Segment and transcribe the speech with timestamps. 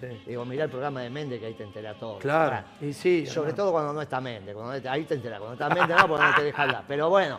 [0.00, 0.06] Sí.
[0.26, 2.18] Digo, mirá el programa de Méndez que ahí te entera todo.
[2.18, 4.52] Claro, y sí, Sobre todo cuando no está Méndez.
[4.52, 5.38] Cuando no ahí te enteras.
[5.38, 6.84] Cuando está Méndez no, porque no te deja hablar.
[6.88, 7.38] Pero bueno.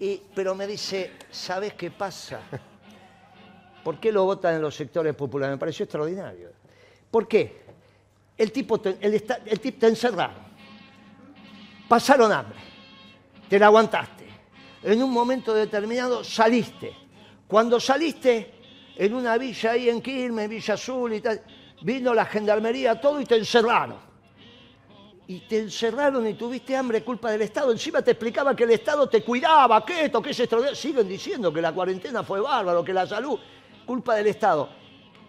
[0.00, 2.40] Y, pero me dice, ¿sabes qué pasa?
[3.84, 5.56] ¿Por qué lo votan en los sectores populares?
[5.56, 6.52] Me pareció extraordinario.
[7.10, 7.64] ¿Por qué?
[8.36, 10.42] El tipo te, el el tipo te encerraron.
[11.86, 12.58] Pasaron hambre.
[13.46, 14.26] Te la aguantaste.
[14.82, 16.94] En un momento determinado saliste.
[17.46, 18.54] Cuando saliste,
[18.96, 21.42] en una villa ahí en Quilmes, Villa Azul y tal,
[21.84, 23.98] vino la gendarmería, todo y te encerraron.
[25.26, 27.72] Y te encerraron y tuviste hambre culpa del Estado.
[27.72, 30.76] Encima te explicaba que el Estado te cuidaba, que esto, que es extraordinario.
[30.76, 33.38] Siguen diciendo que la cuarentena fue bárbaro, que la salud,
[33.86, 34.68] culpa del Estado.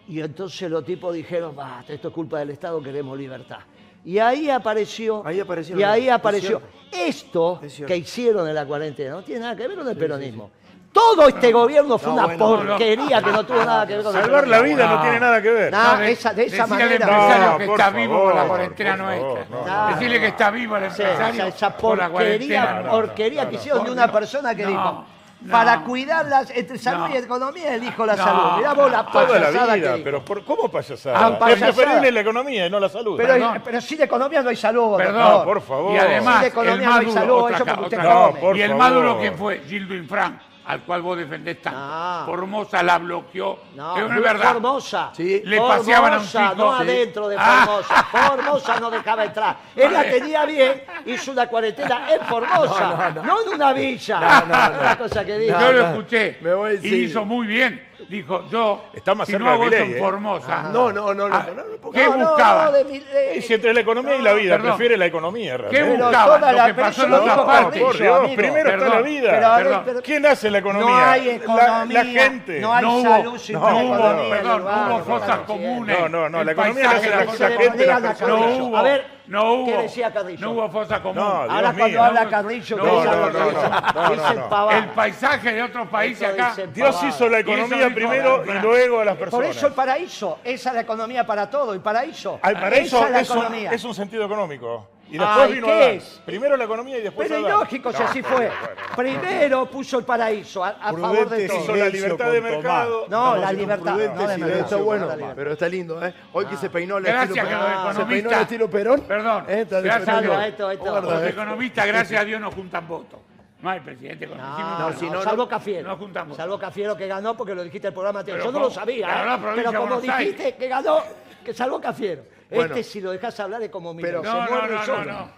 [0.07, 3.59] Y entonces los tipos dijeron, basta, esto es culpa del Estado, queremos libertad.
[4.05, 6.61] Y ahí apareció, Ahí apareció y ahí apareció.
[6.91, 10.51] Esto Es que hicieron en la cuarentena no tiene nada que ver con el peronismo.
[10.95, 12.69] Todo este gobierno fue No, una bueno, no, no.
[12.69, 15.01] porquería que no tuvo nada que ver con el Salvar la vida no No.
[15.01, 15.71] tiene nada que ver.
[15.73, 17.05] No, No, de- esa, de esa decirle al manera.
[17.05, 19.45] empresario No, que por está vivo con la cuarentena por nuestra.
[19.49, 19.87] no.
[19.89, 22.89] Decirle que está vivo el Sí, empresario esa, la porquería, cuarentena.
[22.89, 25.05] porquería que hicieron de una persona que No, dijo,
[25.41, 25.51] no.
[25.51, 27.13] para cuidarlas entre salud No.
[27.13, 28.57] y economía elijo la No, salud.
[28.59, 29.05] Mirá vos la.
[29.05, 30.03] Toda payasada la que vida, dijo.
[30.05, 31.17] pero por, ¿cómo payasada?
[31.19, 31.73] Ah, es payasada.
[31.73, 33.17] preferible la economía y no la salud.
[33.17, 33.61] Pero, Perdón.
[33.65, 35.43] pero sin economía no hay salud, Perdón, doctor.
[35.45, 35.93] por favor.
[35.93, 38.27] Y además, Sin economía el no hay salud, otra eso ca- porque usted otra- No,
[38.29, 38.39] come.
[38.39, 39.21] por y el más duro favor.
[39.23, 42.25] que fue Gildo Infran, al cual vos defendés tanto.
[42.25, 43.59] Formosa la bloqueó.
[43.75, 44.53] No, es verdad.
[44.53, 45.11] Formosa.
[45.13, 45.41] Sí.
[45.45, 46.63] Le paseaban a un Formosa, chico.
[46.65, 46.81] no Sí.
[46.83, 47.63] adentro de Ah.
[47.65, 48.03] Formosa.
[48.11, 49.57] Formosa no dejaba entrar.
[49.75, 54.19] Él la tenía bien, hizo una cuarentena en Formosa, no, en una villa.
[54.19, 54.79] No, no, no.
[54.79, 55.59] Una cosa que dijo.
[55.59, 55.87] Yo lo no.
[55.89, 56.37] escuché.
[56.41, 57.87] Me voy, y hizo muy bien.
[58.07, 59.99] Dijo, yo, Está más si cerca no de hago eso Milei, en ¿eh?
[59.99, 60.63] Formosa.
[60.71, 62.65] No, no, no, no, Ah, no, no, no, ¿Qué No, no, buscaban?
[62.65, 64.71] no, de mi- de- Y si entre la economía y la vida perdón.
[64.71, 65.91] prefiere la economía, ¿Qué realmente.
[65.95, 66.39] Pero buscaban?
[66.39, 67.63] toda Lo la- que pero pasó eso en lo otra dijo parte.
[67.65, 68.35] Carrillo, Por Dios, amigo.
[68.35, 69.29] primero está la Perdón, vida.
[69.31, 69.81] Pero, a ver, Perdón.
[69.85, 70.89] pero- ¿Quién hace la economía?
[70.89, 72.03] No hay La- economía.
[72.03, 72.59] La, gente.
[72.59, 74.29] No hay No hubo- salud sin no, economía.
[74.29, 75.99] Perdón, no hubo cosas comunes.
[75.99, 78.27] No, no, no, El la economía la paisaje hace de la- gente.
[78.27, 80.39] No hubo, A ver, no hubo, ¿qué decía Carrillo?
[80.45, 81.17] No hubo fosa común.
[81.17, 82.03] No, Ahora cuando mío.
[82.03, 84.49] habla Carrillo, No, que dice no, no, que no, no, no, dicen no.
[84.49, 84.83] pavadas.
[84.83, 86.49] El paisaje de otros países Esto acá.
[86.55, 89.55] dicen Dios hizo la economía primero y luego a las Por personas.
[89.57, 92.39] eso el paraíso, esa es la economía para todo, el paraíso.
[92.41, 93.71] Al paraíso esa es la es un, economía.
[93.71, 94.89] es un sentido económico.
[95.07, 95.89] Y después Ay, vino ¿qué Adán.
[95.91, 96.21] es?
[96.25, 97.57] Primero la economía y después Pero Adán.
[97.59, 98.47] ilógico si No, así bueno, fue.
[98.47, 98.75] bueno.
[98.95, 101.63] Primero puso el paraíso a, a favor de Prudente todo.
[101.63, 103.05] Hizo la libertad de mercado.
[103.07, 103.93] No, la libertad.
[103.93, 104.63] prudente No, de silencio, mercado.
[104.63, 105.35] Está bueno, No, la libertad.
[105.37, 106.13] pero está lindo, ¿eh?
[106.33, 107.95] Hoy que se peinó el Gracias estilo que los Perón.
[107.95, 109.01] Se peinó el estilo Perón.
[109.01, 109.45] Perdón.
[109.47, 109.61] ¿eh?
[109.61, 110.21] Está gracias a.
[110.21, 110.43] Dios.
[110.43, 110.89] esto, esto.
[110.91, 111.29] Guarda, Los ¿eh?
[111.29, 113.19] economistas, gracias a Dios, no juntan votos.
[113.61, 115.87] No hay presidente con No, si no, salvo no- Cafiero.
[115.87, 116.35] no juntamos.
[116.37, 118.41] Salvo Cafiero que ganó porque lo dijiste el programa anterior.
[118.41, 119.39] Pero Yo no lo sabía, ¿eh?
[119.39, 120.99] provincia pero de como Buenos dijiste que ganó,
[121.43, 122.23] que salvó Cafiero.
[122.45, 122.75] Este bueno.
[122.75, 124.85] este si lo dejas hablar es como mi Pero- se No, no, muerde no, no,
[124.85, 125.05] solo.
[125.05, 125.17] no.
[125.19, 125.29] A,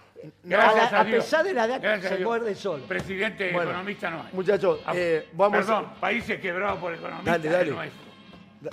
[0.42, 2.28] Gracias a a pesar de la edad Gracias se Dios.
[2.28, 2.82] muerde solo.
[2.84, 4.28] Presidente Bueno, economista no hay.
[4.32, 7.70] muchachos, ah, eh, vamos- Perdón, países quebrados por economistas Dale, dale.
[7.70, 7.90] no es.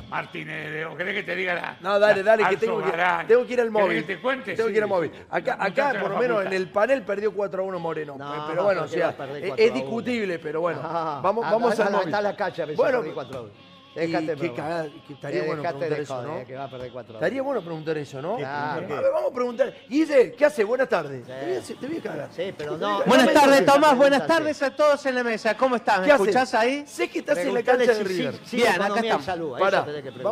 [0.10, 1.78] Martínez, ¿o querés que te diga la.?
[1.80, 2.92] No, dale, dale, que tengo que,
[3.28, 4.04] tengo que ir al móvil.
[4.04, 4.56] que te cuente?
[4.56, 5.12] Tengo que ir al móvil.
[5.30, 8.16] Acá, acá por lo menos en el panel perdió 4 a 1 Moreno.
[8.18, 9.16] No, pero bueno, o sea,
[9.56, 10.80] es, discutible, pero bueno.
[10.84, 12.08] Ah, vamos anda, vamos anda, al móvil.
[12.08, 13.52] está la calle Bueno, 4 a 1.
[13.96, 16.46] Déjate, qué cagada, que estaría Eh, bueno preguntar de eso, ¿no?
[16.46, 17.14] que va a perder cuatro.
[17.16, 18.36] Estaría bueno preguntar eso, ¿no?
[18.38, 18.96] Claro.
[18.98, 19.74] A ver, vamos a preguntar.
[19.90, 20.64] Guille, ¿qué hace?
[20.66, 21.26] Buenas tardes.
[21.26, 22.30] Te, voy a, te voy a cagar.
[22.36, 23.04] Sí, pero no.
[23.06, 23.96] Buenas no tardes, Tomás.
[23.98, 25.56] Buenas tardes a todos en la mesa.
[25.56, 26.02] ¿Cómo están?
[26.02, 26.84] ¿Me escuchás ahí?
[26.86, 28.36] Sé que estás en la cancha de River.
[28.52, 29.26] Bien, acá estamos.
[29.26, 29.86] salud, Pará,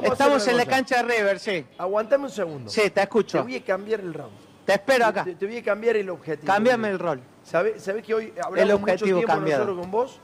[0.03, 1.65] Estamos en la cancha de River, sí.
[1.77, 2.69] Aguantame un segundo.
[2.69, 3.43] Sí, te Te escucho.
[3.43, 4.33] voy a cambiar el round.
[4.65, 5.23] Te espero acá.
[5.23, 6.47] Te, te voy a cambiar el objetivo.
[6.51, 7.21] Cámbiame el rol.
[7.43, 9.63] ¿Sabés, sabés que hoy El hablamos mucho objetivo tiempo cambiado.
[9.65, 10.19] nosotros con vos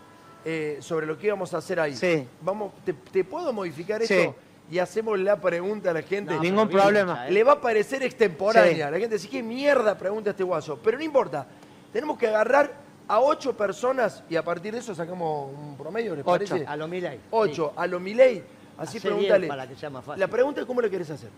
[0.45, 1.95] eh, sobre lo que íbamos a hacer ahí?
[1.95, 2.27] Sí.
[2.41, 4.13] Vamos, ¿te, te puedo modificar Sí.
[4.13, 4.35] esto?
[4.71, 6.33] Y hacemos la pregunta a la gente.
[6.35, 7.27] No, Ningún pero bien, problema.
[7.27, 7.31] ¿eh?
[7.31, 8.85] Le va a parecer extemporánea.
[8.87, 8.91] Sí.
[8.91, 10.77] La gente dice, ¿qué mierda pregunta este guaso?
[10.83, 11.47] Pero no importa.
[11.91, 12.71] Tenemos que agarrar
[13.07, 16.31] a ocho personas y a partir de eso sacamos un promedio, ¿les Ocho.
[16.51, 16.67] parece?
[16.67, 17.19] A lo Milei.
[17.31, 17.73] Ocho.
[17.75, 18.43] A lo Milei.
[18.77, 19.47] Así Hacé bien pregúntale.
[19.47, 20.19] para que sea más fácil.
[20.19, 21.29] La pregunta es cómo lo querés hacer.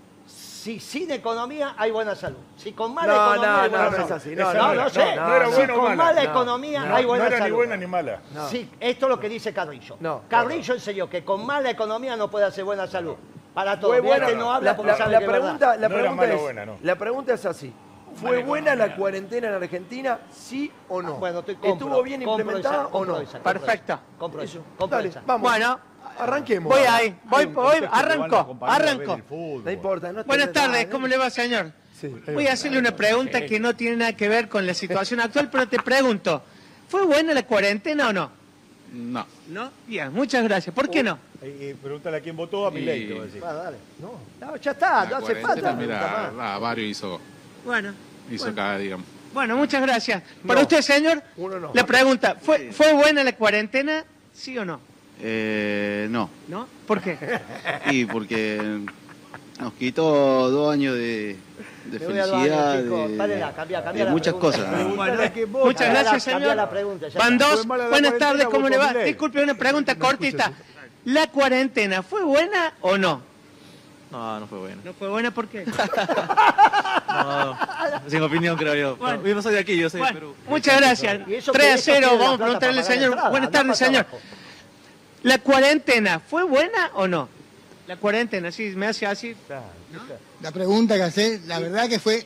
[0.61, 2.37] Si sin economía hay buena salud.
[2.55, 4.05] Si con mala No, economía no, hay no, buena no salud.
[4.05, 4.35] es así.
[4.35, 5.15] No, No, no, no, no, no, sé.
[5.15, 5.95] no era si bueno con mala.
[6.03, 7.55] mala No, economía no, hay No buena era ni salud.
[7.55, 8.21] buena ni mala.
[8.31, 8.47] No.
[8.47, 9.97] Sí, esto es lo que dice Carrillo.
[9.99, 10.21] No.
[10.29, 13.15] Carrillo enseñó que con mala economía no puede hacer buena salud.
[13.55, 13.93] Para todos.
[13.95, 14.27] Fue buena.
[14.27, 16.65] que no habla la, porque la- sabe la que pregunta, la No pregunta es, buena,
[16.67, 16.77] no.
[16.83, 17.73] la pregunta es así.
[18.13, 21.13] ¿Fue buena la cuarentena en Argentina, sí o no?
[21.15, 23.17] Bueno, te compro, ¿Estuvo bien implementada esa, o no?
[23.19, 23.39] esa,
[24.19, 24.59] compro Eso.
[24.59, 24.65] eso.
[24.77, 25.23] Compro Dale, esa.
[25.25, 25.49] vamos.
[25.49, 25.79] Bueno,
[26.17, 26.73] arranquemos.
[26.73, 27.15] voy ahí.
[27.25, 29.19] Voy, voy, arranco, arranco.
[29.63, 30.11] No importa.
[30.11, 31.71] No Buenas tardes, ah, ¿cómo le va, señor?
[31.99, 32.07] Sí.
[32.33, 35.49] Voy a hacerle una pregunta que no tiene nada que ver con la situación actual,
[35.51, 36.41] pero te pregunto,
[36.87, 38.31] ¿fue buena la cuarentena o no?
[38.93, 39.25] No.
[39.47, 39.71] ¿No?
[39.87, 40.73] Bien, muchas gracias.
[40.75, 41.17] ¿por qué no?
[41.41, 43.43] Eh, eh, pregúntale a quién votó, a mi ley, te voy a decir.
[43.45, 43.77] Ah, dale.
[43.99, 45.73] No, no, ya está, no hace falta.
[45.73, 46.31] mira,
[46.77, 47.19] hizo,
[47.65, 47.93] Bueno,
[48.29, 49.05] hizo bueno, cada, digamos.
[49.33, 50.21] bueno, muchas gracias.
[50.45, 50.63] Para No.
[50.63, 51.71] usted, señor, Uno no.
[51.73, 54.03] la pregunta, ¿fue, ¿fue buena la cuarentena,
[54.33, 54.79] sí o no?
[55.23, 56.29] Eh, no.
[56.47, 56.67] ¿No?
[56.87, 57.17] ¿Por qué?
[57.91, 58.79] Y porque
[59.59, 61.35] Nos quitó dos años de,
[61.85, 63.11] de felicidad, chicos.
[63.11, 64.57] de, Párela, cambia, cambia de la muchas pregunta.
[64.57, 64.73] cosas.
[64.73, 64.95] Pregunta.
[64.95, 66.55] Bueno, que vos- muchas Cambia gracias, señor.
[66.55, 67.65] la pregunta, ya Van dos.
[67.67, 68.93] Buenas tardes, ¿cómo le va?
[68.93, 70.51] Disculpe, una pregunta cortita.
[71.05, 73.21] ¿La cuarentena fue buena o no?
[74.11, 74.81] No, no fue bueno.
[74.83, 75.65] ¿No fue buena por qué?
[77.11, 77.57] No,
[78.07, 78.95] sin opinión creo yo.
[78.95, 79.21] Bueno.
[79.25, 80.35] Yo no soy de aquí, yo soy de Bueno, Perú.
[80.47, 81.19] muchas gracias.
[81.27, 83.29] Y eso 3 a que eso 0, tiene la vamos a preguntarle al señor.
[83.29, 84.01] Buenas tardes, señor.
[84.09, 84.19] abajo.
[85.23, 87.29] ¿La cuarentena fue buena o no?
[87.87, 89.35] La cuarentena, sí, me hace así.
[90.41, 92.25] La pregunta que hace, la verdad que fue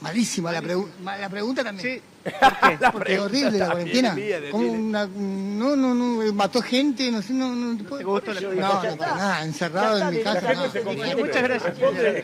[0.00, 1.96] malísima la, pregu- la pregunta también.
[1.96, 2.02] Sí.
[2.24, 2.78] ¿Por qué?
[2.92, 4.16] Porque horrible la cuarentena.
[4.50, 8.34] Como una, no, no, no, mató gente, no sé, no, no, te puedo- ¿Te gustó
[8.34, 8.88] la no, cuarentena?
[8.90, 10.54] no, para nada, encerrado en mi casa.
[10.54, 11.18] no.
[11.18, 11.74] Muchas gracias.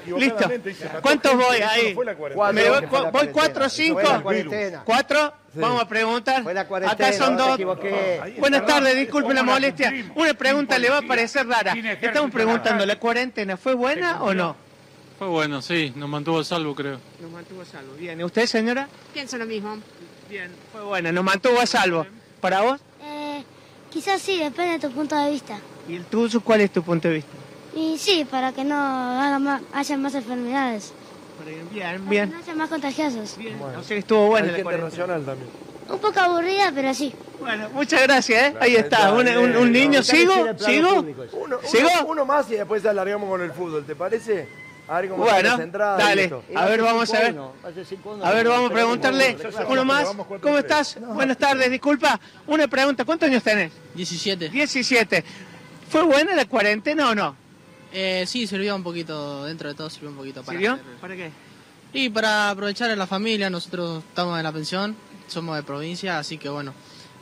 [0.06, 0.50] Listo.
[1.02, 1.94] ¿Cuántos voy no ahí?
[1.94, 2.34] fue la cuarentena.
[2.34, 4.00] Cuatro, ¿Me voy, cuatro o cinco?
[4.84, 5.34] ¿Cuatro?
[5.54, 6.42] Vamos a preguntar.
[6.42, 7.76] Fue la cuarentena, Acá son no dos.
[8.38, 9.92] Buenas tardes, disculpe la ¿cómo la molestia.
[10.14, 11.74] Una pregunta le va a parecer rara.
[12.00, 12.86] Estamos preguntando.
[12.86, 14.69] ¿la cuarentena fue buena o no?
[15.20, 16.98] Fue bueno, sí, nos mantuvo a salvo, creo.
[17.20, 17.92] Nos mantuvo a salvo.
[17.98, 18.88] Bien, ¿y usted, señora?
[19.12, 19.76] Pienso lo mismo.
[20.30, 22.06] Bien, fue buena, nos mantuvo a salvo.
[22.40, 22.80] ¿Para vos?
[23.04, 23.44] Eh,
[23.90, 25.58] quizás sí, depende de tu punto de vista.
[25.86, 27.32] ¿Y el tuyo cuál es tu punto de vista?
[27.76, 30.94] Y sí, para que no haga más, haya más enfermedades.
[31.70, 32.30] Bien, Para que bien.
[32.30, 33.36] no haya más contagiosos.
[33.76, 35.50] O sea estuvo buena Hay la racional también.
[35.90, 37.12] Un poco aburrida, pero sí.
[37.40, 38.56] Bueno, muchas gracias, ¿eh?
[38.58, 40.02] Ahí está, un, un- un niño.
[40.02, 40.32] ¿Sigo?
[40.58, 41.04] ¿Sigo?
[41.22, 41.36] eso.
[41.36, 41.88] Uno, ¿Sigo?
[42.00, 44.48] uno, uno más y después alargamos con el fútbol, ¿te parece?
[44.90, 45.98] A ver cómo Bueno, entradas.
[45.98, 46.34] dale.
[46.56, 47.34] A ver, vamos a ver.
[47.36, 48.24] 5-1, hace 5-1.
[48.24, 49.36] A ver, vamos a preguntarle
[49.68, 50.08] uno más.
[50.42, 50.98] ¿Cómo estás?
[51.14, 52.18] Buenas tardes, disculpa.
[52.48, 53.70] Una pregunta, ¿cuántos años tenés?
[53.94, 54.48] 17.
[54.48, 55.24] 17.
[55.88, 57.36] ¿Fue buena la cuarentena o no?
[57.92, 60.58] Eh, sí, sirvió un poquito, dentro de todo sirvió un poquito para...
[60.58, 60.72] ¿Sirvió?
[60.74, 61.30] hacer- ¿Para qué?
[61.92, 64.96] Y para aprovechar a la familia, nosotros estamos en la pensión,
[65.28, 66.72] somos de provincia, así que bueno,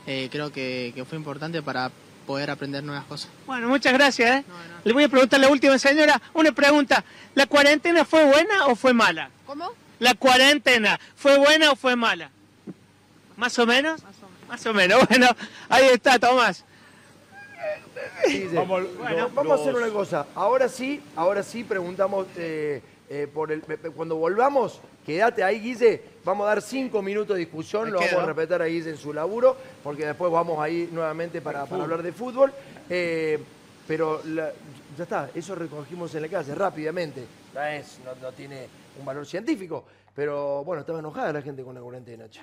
[0.07, 1.91] eh, creo que, que fue importante para
[2.29, 3.27] poder aprender nuevas cosas.
[3.47, 4.43] Bueno, muchas gracias, ¿eh?
[4.83, 7.03] Le voy a preguntar a la última señora una pregunta.
[7.33, 9.31] ¿La cuarentena fue buena o fue mala?
[9.47, 9.71] ¿Cómo?
[9.97, 12.29] ¿La cuarentena fue buena o fue mala?
[13.35, 14.03] ¿Más o menos?
[14.47, 14.99] Más o menos.
[15.09, 15.25] Bueno,
[15.69, 16.63] ahí está, Tomás.
[18.27, 20.27] Dice, Vamos, bueno, los- vamos a hacer una cosa.
[20.35, 23.61] Ahora sí, ahora sí preguntamos eh, eh, por el.
[23.95, 26.03] Cuando volvamos, quédate ahí, Guille.
[26.29, 27.85] Vamos a dar cinco minutos de discusión.
[27.85, 28.09] Me lo quedo.
[28.17, 31.65] vamos a respetar a Guille en su laburo, porque después vamos a ir nuevamente para,
[31.65, 32.53] para hablar de fútbol.
[32.87, 33.39] Eh,
[33.87, 34.51] pero la-
[34.95, 37.25] ya está, eso recogimos en la clase rápidamente.
[37.55, 38.67] No, es, no, no tiene
[38.99, 39.85] un valor científico.
[40.13, 42.29] Pero bueno, estaba enojada la gente con la cuarentena.
[42.29, 42.41] che.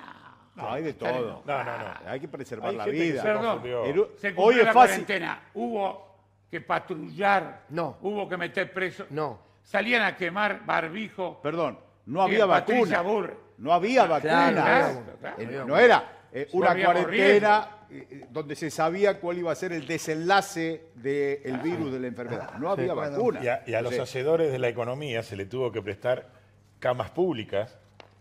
[0.57, 1.43] No, hay de todo.
[1.47, 1.95] No, no, no.
[2.09, 3.23] Hay que preservar Hay la gente que vida.
[3.23, 3.45] se Perdón.
[3.45, 3.85] confundió.
[3.85, 4.91] Eru- Se Hoy cumplió es la fácil.
[5.07, 5.43] cuarentena.
[5.55, 6.17] Hubo
[6.51, 7.63] que patrullar.
[7.69, 7.99] No.
[8.03, 9.05] Hubo que meter preso.
[9.11, 9.39] No.
[9.63, 11.41] Salían a quemar barbijo.
[11.41, 13.15] Perdón, no había Patricia vacuna.
[13.29, 13.46] Burr.
[13.59, 14.51] No había vacuna.
[14.53, 15.67] claro, claro.
[15.67, 19.73] No era eh, No una cuarentena eh, eh, donde se sabía cuál iba a ser
[19.73, 22.55] el desenlace del virus de la enfermedad.
[22.59, 23.41] No había vacuna.
[23.43, 24.01] Y a, y a los Sí.
[24.01, 26.27] hacedores de la economía se le tuvo que prestar
[26.81, 27.79] camas públicas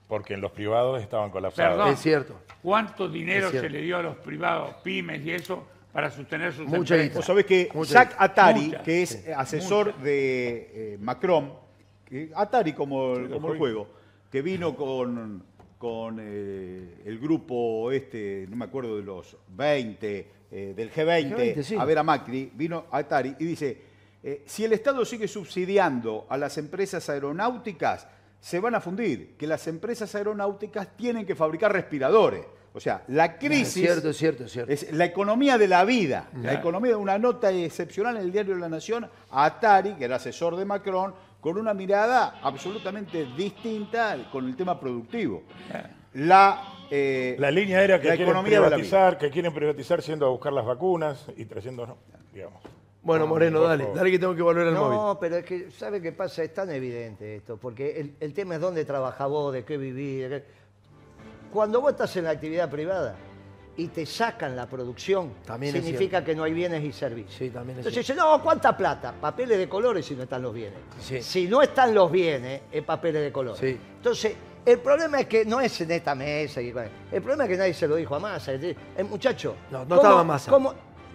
[0.08, 1.76] porque en los privados estaban colapsados.
[1.78, 1.94] Perdón.
[1.94, 2.36] Es cierto.
[2.62, 3.68] ¿Cuánto dinero cierto.
[3.68, 7.16] se le dio a los privados, pymes y eso, para sostener sus Mucha empresas?
[7.16, 8.10] Vos sabés que Mucha.
[8.18, 11.54] Attari, Mucha, que es sí, asesor de eh, Macron,
[12.08, 13.88] que- Atari como el juego,
[14.32, 15.44] que vino con,
[15.78, 21.64] con eh, el grupo este, no me acuerdo de los 20, eh, del G20, G20,
[21.64, 21.76] sí.
[21.76, 23.82] a ver a Macri, vino a Atari y dice,
[24.24, 28.08] eh, si el Estado sigue subsidiando a las empresas aeronáuticas,
[28.40, 32.46] se van a fundir, que las empresas aeronáuticas tienen que fabricar respiradores.
[32.74, 33.68] O sea, la crisis...
[33.68, 34.72] Es cierto, es cierto, es cierto.
[34.72, 36.30] Es la economía de la vida.
[36.42, 40.18] La economía de una nota excepcional en el diario La Nación a Atari, que era
[40.18, 45.44] asesor de Macron, con una mirada absolutamente distinta con el tema productivo.
[46.16, 50.52] La, eh, La línea era que la quieren privatizar, que quieren privatizar yendo a buscar
[50.52, 51.98] las vacunas y trayendo, no,
[52.34, 52.64] digamos.
[53.04, 54.98] Bueno, Moreno, por dale, dale que tengo que volver al móvil.
[54.98, 56.42] No, pero es que, ¿sabe qué pasa?
[56.42, 60.28] Es tan evidente esto, porque el, el tema es dónde trabaja vos, de qué vivís.
[60.28, 60.46] de qué-
[61.54, 63.16] Cuando vos estás en la actividad privada
[63.78, 67.36] y te sacan la producción, También significa que no hay bienes y servicios.
[67.38, 69.14] Sí, también es Entonces dice, no, ¿cuánta plata?
[69.20, 70.80] Papeles de colores si no están los bienes.
[71.00, 71.22] Sí.
[71.22, 73.60] Si no están los bienes, es papeles de colores.
[73.60, 73.78] Sí.
[73.98, 76.62] Entonces, el problema es que no es en esta mesa.
[76.62, 78.54] El problema es que nadie se lo dijo a Massa.
[78.54, 78.76] El
[79.10, 79.56] muchacho.
[79.72, 80.52] No, no ¿cómo- estaba Massa.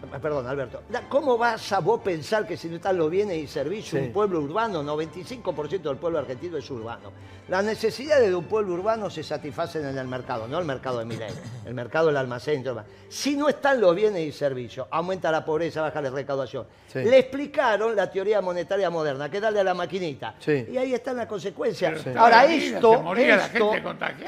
[0.00, 0.82] Cómo- Perdón, Alberto.
[1.08, 4.06] ¿Cómo vas a vos pensar que si no están los bienes y servicios, Sí.
[4.08, 7.10] un pueblo urbano, 95% del pueblo argentino es urbano?
[7.48, 11.04] Las necesidades de un pueblo urbano se satisfacen en el mercado, no el mercado de
[11.04, 11.32] Milei,
[11.66, 12.60] el mercado del almacén.
[12.60, 12.84] y todo.
[13.08, 16.64] Si no están los bienes y servicios, aumenta la pobreza, baja la recaudación.
[16.92, 17.00] Sí.
[17.00, 20.34] Le explicaron la teoría monetaria moderna, que darle a la maquinita.
[20.38, 20.66] Sí.
[20.70, 22.06] Y ahí están las consecuencias.
[22.16, 23.74] Ahora, vida esto, esto,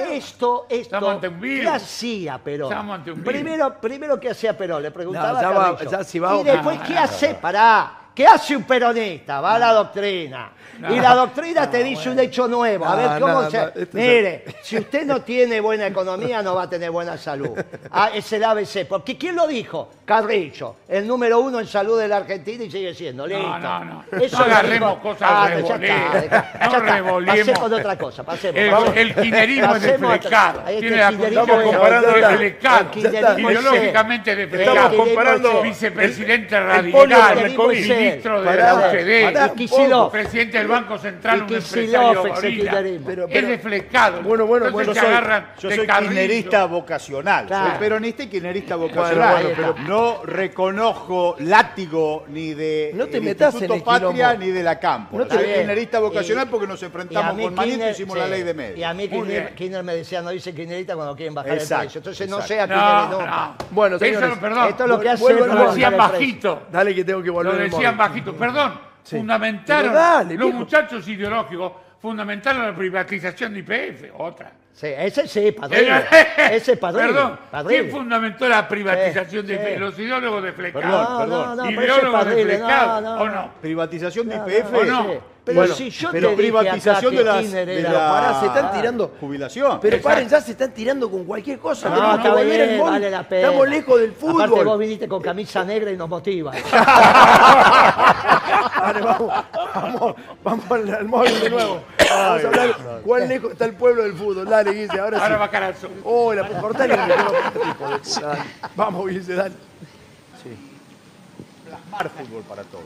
[0.09, 1.07] esto, esto.
[1.41, 3.05] ¿qué hacía Perón?
[3.25, 4.83] Primero, primero, ¿qué hacía Perón?
[4.83, 7.35] Le preguntaba No, va- ya si va- Y después, ¿qué hace?
[7.35, 7.93] Pará.
[8.15, 9.41] ¿Qué hace un peronista?
[9.41, 10.51] Va a la doctrina.
[10.91, 12.85] y la doctrina te dice un hecho nuevo.
[12.87, 13.59] A No, ver cómo se.
[13.83, 17.51] es- Mire, si usted no tiene buena economía, no va a tener buena salud.
[17.91, 18.87] Ah, es el ABC.
[18.89, 19.91] Porque ¿quién lo dijo?
[20.05, 23.27] Carrillo, el número uno en salud de la Argentina y sigue siendo.
[23.27, 23.59] Listo.
[23.61, 24.05] no, no.
[24.21, 27.27] Eso No lo agarremos cosas Ah, ya está, ya No está.
[27.27, 28.23] Pasemos otra cosa.
[28.25, 28.59] Pasemos.
[28.95, 32.17] El- el kirchnerismo es está, Tiene la- estamos es- comparando es
[33.37, 34.33] Ideológicamente.
[34.33, 35.63] El kirchnerismo comparando.
[35.63, 38.02] Vicepresidente radical, el COVID.
[38.03, 40.13] Ministro de la Y Kicillof.
[40.13, 42.41] presidente del Banco Central, Y un empresario gorila.
[42.41, 43.07] kirchnerismo.
[43.07, 44.23] Pero- es pero- desflecado.
[44.23, 46.11] Bueno, bueno, Entonces bueno, se soy- agarran Yo de soy Carrillo.
[46.11, 47.47] kirchnerista vocacional.
[47.47, 47.71] Claro.
[47.71, 49.33] Soy peronista y kirchnerista Bueno, vocacional.
[49.43, 54.11] bueno, pero- no reconozco látigo ni de No te el metas Instituto en el Patria
[54.31, 54.39] quilombo.
[54.45, 55.17] ni de la Campo.
[55.19, 58.15] No No te- soy kirchnerista vocacional Y- porque nos Y enfrentamos con Manito y hicimos
[58.15, 58.21] sí.
[58.21, 58.89] la ley de Y medio.
[58.89, 59.55] a mí Kirchner.
[59.55, 61.99] Kirchner me decía, no dice kirchnerista cuando quieren bajar Exacto, el precio.
[61.99, 62.55] Entonces no exacto.
[62.55, 63.31] sea No, kirchner nunca.
[63.59, 63.67] no.
[63.71, 64.69] Bueno, Eso, señores, perdón.
[64.69, 66.63] Esto es lo que hace Lo decían bajito.
[66.71, 68.35] Dale que tengo que Lo volver al decían bajito.
[68.35, 69.17] Perdón, Sí.
[69.17, 70.59] fundamentaron, dale, los viejo.
[70.61, 74.53] muchachos ideológicos fundamentaron la privatización de IPF, otra.
[74.75, 75.97] Sí, ese sí, padrino.
[76.51, 77.13] Ese es padrino.
[77.13, 77.83] Perdón, padrino.
[77.83, 79.71] ¿quién fundamentó la privatización Sí, de sí.
[79.75, 79.81] IPF?
[79.81, 80.83] Los ideólogos de Flecado.
[80.83, 81.57] Perdón, No, perdón.
[81.59, 82.45] no, no, Ideólogos de.
[82.45, 83.51] Flecado, No, ¿o no.
[83.61, 84.73] Privatización de No, IPF.
[84.73, 85.03] no, ¿O no?
[85.13, 85.19] sí.
[85.45, 88.71] Pero Bueno, si yo pero te dije privatización de las de la Pará, se están
[88.73, 89.13] tirando.
[89.21, 89.81] jubilación.
[89.81, 90.15] Pero Exacto.
[90.15, 91.89] paren, ya se están tirando con cualquier cosa.
[91.89, 92.93] No, Tenemos que volver móvil.
[92.93, 93.47] vale la pena.
[93.49, 94.79] Estamos lejos del Aparte vos fútbol.
[94.79, 96.53] viniste con camisa negra y nos motiva.
[98.83, 99.33] Dale, vamos,
[99.75, 100.15] vamos,
[100.45, 101.81] vamos al, al móvil de nuevo.
[101.99, 104.45] Vamos a hablar cuán lejos está el pueblo del fútbol.
[104.49, 105.23] Dale, Guille, ahora sí.
[105.25, 105.91] Ahora va a cara al sol.
[106.05, 107.39] Oh, la cortale el micrófono,
[107.71, 108.43] hijo de puta, dale.
[108.77, 109.55] Vamos, Guille, dale.
[111.65, 112.85] Plasmar fútbol para todos.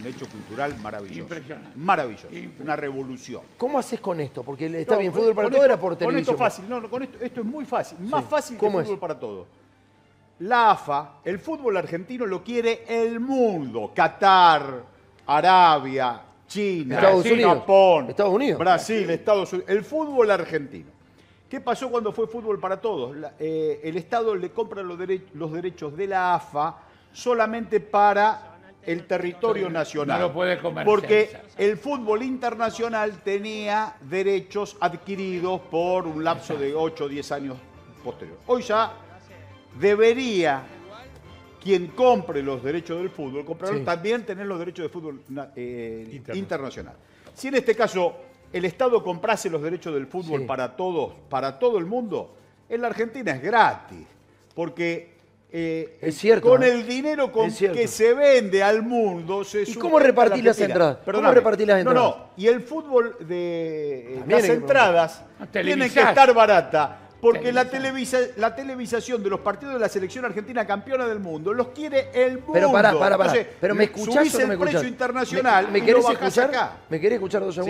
[0.00, 1.20] Un hecho cultural maravilloso.
[1.20, 1.70] Impresionante.
[1.78, 2.26] Maravilloso.
[2.26, 2.62] Impresionante.
[2.62, 3.42] Una revolución.
[3.56, 4.42] ¿Cómo haces con esto?
[4.42, 6.34] Porque está No, bien, con- fútbol para con todo esto- era por Con televisión.
[6.34, 8.86] esto fácil, no, no, con esto, esto es muy fácil, más fácil que ¿Cómo es?
[8.86, 9.46] fútbol para todos.
[10.40, 13.92] La AFA, el fútbol argentino lo quiere el mundo.
[13.94, 14.82] Qatar,
[15.26, 17.58] Arabia, China, Estados Unidos.
[17.58, 18.58] Japón, Estados Unidos.
[18.58, 19.70] Brasil, Estados Unidos.
[19.70, 20.90] El fútbol argentino.
[21.48, 23.16] ¿Qué pasó cuando fue fútbol para todos?
[23.16, 26.76] La- eh, el Estado le compra los, dere- los derechos de la AFA
[27.12, 30.20] solamente para el territorio nacional.
[30.20, 30.84] No lo puede comercializar.
[30.84, 37.56] Porque el fútbol internacional tenía derechos adquiridos por un lapso de 8 o 10 años
[38.04, 38.38] posterior.
[38.46, 38.92] Hoy ya
[39.80, 40.62] debería
[41.62, 43.84] quien compre los derechos del fútbol, comprarlo, Sí.
[43.84, 45.20] también tener los derechos de fútbol
[45.56, 46.94] eh, internacional.
[47.34, 48.16] Si en este caso
[48.52, 50.46] el Estado comprase los derechos del fútbol Sí.
[50.46, 52.34] para todos, para todo el mundo,
[52.68, 54.06] en la Argentina es gratis,
[54.54, 55.16] porque
[55.50, 56.68] eh, Es cierto, con ¿eh?
[56.68, 60.98] el dinero con que se vende al mundo se ¿Y cómo repartís la las entradas?
[61.04, 62.16] ¿Cómo repartís las No, entradas?
[62.18, 66.90] no, y el fútbol de eh, También las entradas No, tienen que estar baratas.
[67.20, 71.52] Porque la, televisa- la televisación de los partidos de la selección argentina campeona del mundo
[71.52, 72.52] los quiere el mundo.
[72.52, 73.32] Pero pará, pará, pará.
[73.32, 76.02] Entonces, Pero me escuchás subís o no me el precio internacional ¿Me, me y querés
[76.02, 76.50] lo bajás escuchar?
[76.50, 76.76] acá.
[76.90, 77.60] ¿Me querés escuchar dos Sí.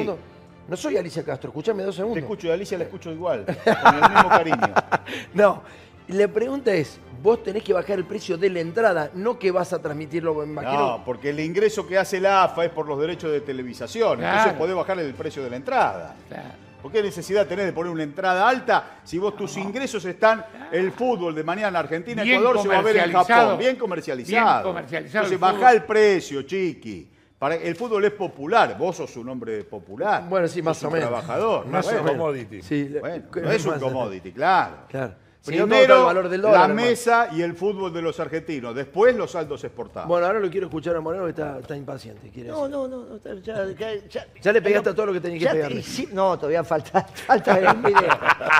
[0.68, 2.22] No soy Alicia Castro, escuchame dos Te segundos.
[2.22, 4.74] escucho, y Alicia la escucho igual, con el mismo cariño.
[5.32, 5.62] No,
[6.08, 9.72] la pregunta es, vos tenés que bajar el precio de la entrada, no que vas
[9.72, 13.32] a transmitirlo en No, porque el ingreso que hace la AFA es por los derechos
[13.32, 14.22] de televisación.
[14.22, 16.16] Entonces podés bajarle el precio de la entrada.
[16.28, 16.68] Claro.
[16.82, 20.92] ¿Por qué necesidad tenés de poner una entrada alta si vos tus ingresos están el
[20.92, 23.12] fútbol de mañana en Argentina, Bien Ecuador se va a ver en.
[23.12, 23.58] Japón?
[23.58, 24.62] Bien comercializado.
[24.62, 27.08] Bien comercializado Entonces el bajá el precio, chiqui.
[27.38, 30.24] Para, el fútbol es popular, vos sos un hombre popular.
[30.28, 31.08] Bueno, sí, más Sos o un menos.
[31.08, 31.66] trabajador.
[31.66, 32.62] Más bueno, un commodity.
[32.62, 34.76] Sí, bueno, no es un commodity, claro.
[34.88, 35.14] Claro.
[35.38, 36.88] No, Primero está el valor del dólar, la hermano.
[36.90, 38.74] mesa y el fútbol de los argentinos.
[38.74, 40.06] Después los saldos exportados.
[40.06, 42.28] Bueno, ahora lo quiero escuchar a Moreno que está, está impaciente.
[42.28, 42.70] quiere No, decir.
[42.76, 45.44] no, no, no, ya, ya, ya- Ya le pegaste a todo lo que tenías que
[45.46, 45.80] ya te pegarle.
[45.80, 48.08] hici- no, todavía falta, falta ver video.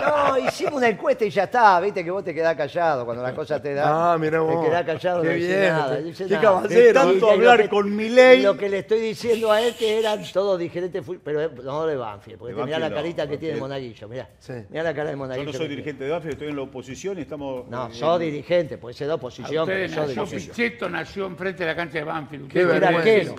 [0.06, 3.35] No, hicimos una encuesta y ya está, viste que vos te quedás callado cuando la
[3.35, 4.12] cosa te da.
[4.14, 4.62] Ah, mirá vos.
[4.64, 5.99] Te quedás callado, Qué no bien, nada.
[5.99, 6.68] qué caballero.
[6.68, 8.40] De tanto Y lo hablar que- con Milei.
[8.42, 11.87] Lo que le estoy diciendo a él que eran todos diferentes, fu- pero eh, no
[11.87, 14.28] de Banfield, porque De mirá la no, carita que tiene Monaguillo, mirá.
[14.38, 14.52] Sí.
[14.70, 15.44] Mirá la cara de Yo Monaguillo.
[15.47, 15.82] no que soy tiene.
[15.82, 17.68] dirigente de Banfield, estoy en la oposición y estamos.
[17.68, 20.54] No, eh, sos dirigente, puede ser de oposición, pero ustedes sos nació dirigente.
[20.54, 22.48] Pichetto, nació enfrente de la cancha de Banfield.
[22.48, 23.34] Qué Ustedes vergüenza.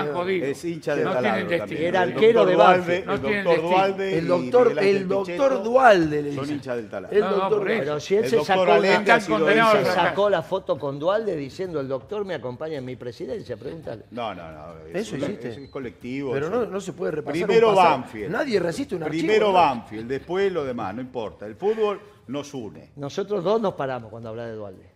[0.00, 0.48] Están jodidos.
[0.48, 1.88] Es hincha de no taladro tienen destino.
[1.88, 3.04] El arquero de Dualde.
[3.06, 3.62] No el doctor.
[3.62, 6.54] Dualde El doctor, el doctor Dualde le Son dice.
[6.54, 7.16] hinchas del taladro.
[7.16, 7.80] El No, no, doctor por eso.
[7.84, 10.98] Pero si él El se doctor sacó, ha sido se hincha- sacó la foto con
[10.98, 14.04] Dualde diciendo el doctor me acompaña en mi presidencia, pregúntale.
[14.10, 14.66] No, no, no.
[14.94, 15.48] Eso es, hiciste.
[15.64, 16.32] es colectivo.
[16.32, 17.32] Pero no, no se puede repasar.
[17.32, 17.98] Primero un pasado.
[17.98, 18.30] Banfield.
[18.32, 19.20] Nadie resiste un archivo.
[19.20, 19.52] Primero ¿no?
[19.54, 21.46] Banfield, después lo demás, no importa.
[21.46, 22.90] El fútbol nos une.
[22.96, 24.95] Nosotros dos nos paramos cuando habla de Dualde.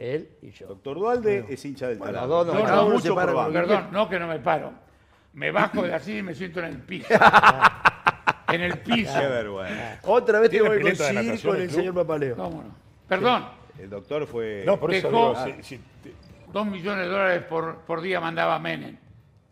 [0.00, 0.66] Él y yo.
[0.66, 2.44] Doctor Dualde es hincha del Bueno, taladro.
[2.44, 3.48] no, une uno mucho para.
[3.48, 4.72] Perdón, no que no me paro.
[5.34, 7.06] Me bajo de la silla y me siento en el piso.
[8.48, 9.12] en el piso.
[9.20, 9.98] Qué vergüenza.
[10.04, 12.34] Otra vez te ¿Tiene voy a con el señor Papaleo.
[12.36, 12.74] ¿Cómo no?
[13.06, 13.44] Perdón.
[13.78, 14.62] El doctor fue.
[14.66, 16.14] No, por eso Dejó- digo, si- si te-
[16.50, 18.96] dos millones de dólares por, por día mandaba Menem.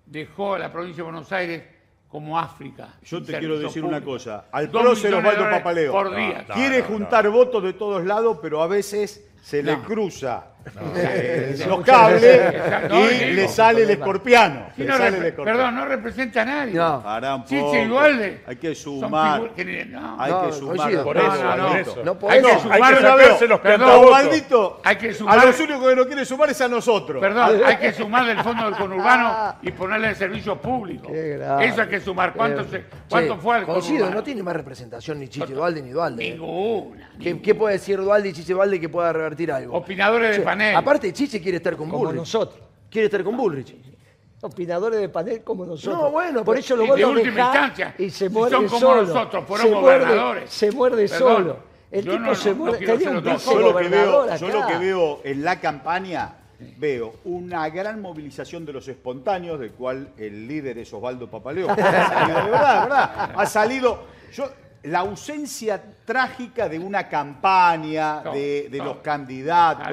[0.06, 1.62] Dejó a la provincia de Buenos Aires
[2.08, 2.94] como África.
[3.02, 4.46] Yo te quiero decir una cosa.
[4.50, 6.46] Al prócer Osvaldo Papaleo Por día.
[6.48, 9.82] No, quiere no, juntar votos de todos lados, pero a veces se le No.
[9.84, 10.54] cruza
[11.66, 11.84] los sí.
[11.84, 12.52] cables.
[12.88, 14.66] No, y le sale el escorpiano.
[14.76, 15.58] Sí, le no sale el repre- escorpiano.
[15.58, 16.74] perdón, no representa a nadie.
[16.74, 17.02] No.
[17.50, 19.40] Y Dualde Hay que son sumar.
[19.54, 20.16] figu- no.
[20.20, 20.76] Hay No, que sumar.
[20.76, 21.04] coincido.
[21.04, 21.68] Por No, eso, no, no.
[21.68, 22.02] por eso.
[22.04, 25.46] No Hay que No, sumar, que perdón, sacarse los perdón, A Hay que a sumar-
[25.46, 27.20] los únicos que no quiere sumar es a nosotros.
[27.20, 31.08] Perdón, hay que sumar del fondo del conurbano y ponerle el servicio público.
[31.12, 31.66] Qué grave.
[31.66, 32.32] Eso hay que sumar.
[32.34, 34.16] ¿Cuánto, se- cuánto fue al coincido, conurbano?
[34.16, 36.26] no tiene más representación ni Chiche Dualde ni Dualde.
[36.26, 36.30] ¿eh?
[36.32, 37.10] Ninguna.
[37.20, 39.76] ¿Qué, qué puede decir Dualde y Chiche Dualde que pueda revertir algo?
[39.76, 40.76] Opinadores de panel.
[40.76, 42.16] Aparte, Chiche quiere estar con Como Bullrich.
[42.20, 42.60] nosotros.
[42.90, 43.74] Quiere estar con Bullrich.
[44.40, 46.00] Opinadores de panel como nosotros.
[46.00, 48.66] No, bueno, Por eso lo y de lo última instancia, y se si muerde son
[48.68, 49.02] como solo.
[49.02, 50.50] nosotros, fueron se muerde, gobernadores.
[50.50, 51.56] se muerde Perdón, solo.
[51.90, 52.78] El yo tipo no- se no- no muerde.
[52.78, 53.44] quiero tenía ser un otra cosa.
[53.52, 54.36] Yo lo, que vicegobernador veo, acá.
[54.36, 56.34] yo lo que veo en la campaña,
[56.76, 61.66] veo una gran movilización de los espontáneos, del cual el líder es Osvaldo Papaleo.
[61.74, 63.30] De verdad, de verdad.
[63.36, 64.04] Ha salido.
[64.32, 64.48] Yo,
[64.84, 68.84] la ausencia trágica de una campaña, No, de, de no.
[68.84, 69.88] los candidatos.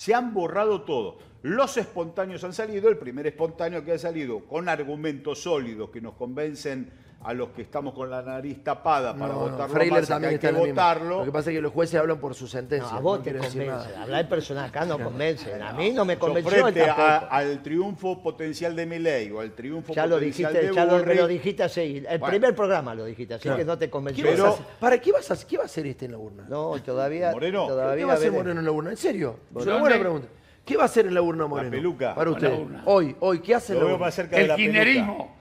[0.00, 1.18] Se han borrado todo.
[1.42, 6.14] Los espontáneos han salido, el primer espontáneo que ha salido con argumentos sólidos que nos
[6.14, 6.90] convencen
[7.22, 10.28] a los que estamos con la nariz tapada para No, no, votarlo más, que también
[10.30, 11.18] hay está que votarlo.
[11.18, 12.96] Lo que pasa es que los jueces hablan por su No, sentencia.
[12.96, 13.88] a vos no te quiere decir convence.
[13.90, 14.02] nada.
[14.02, 15.54] Hablar personal acá no convence.
[15.62, 19.92] A mí no me convenció frente a- al triunfo potencial de Milei o al triunfo
[19.92, 21.98] Ya lo potencial dijiste, de ya lo, lo dijiste así.
[22.08, 22.26] El Bueno.
[22.26, 24.26] primer programa lo dijiste, así que no te ¿Qué convenció.
[24.26, 24.58] a Pero-?
[24.80, 26.46] ¿Para qué vas a, qué va a hacer este en la urna?
[26.48, 27.32] No, todavía.
[27.32, 27.66] Moreno.
[27.66, 28.32] todavía ¿Qué va a hacer.
[28.32, 28.90] Moreno en la urna?
[28.92, 29.36] ¿En serio?
[29.56, 30.28] Es una buena pregunta.
[30.64, 31.70] ¿Qué va a hacer en la urna Moreno?
[31.70, 32.14] peluca.
[32.14, 32.50] Para usted.
[32.86, 34.08] Hoy, hoy, ¿qué hace en Lo la urna?
[34.08, 35.36] El kirchnerismo,